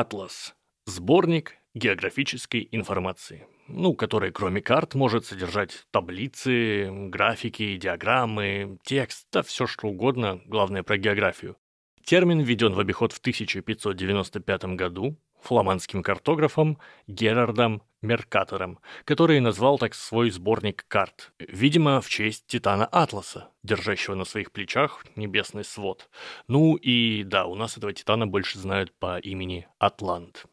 [0.00, 0.54] Атлас–
[0.86, 9.66] сборник географической информации, ну, который кроме карт может содержать таблицы, графики, диаграммы, текст, да все
[9.66, 11.56] что угодно, главное про географию.
[12.04, 20.30] Термин введен в обиход в 1595 году фламандским картографом Герардом Меркатором, который назвал так свой
[20.30, 26.10] сборник карт, видимо, в честь Титана Атласа, держащего на своих плечах небесный свод.
[26.48, 30.46] Ну и да, у нас этого Титана больше знают по имени Атлант.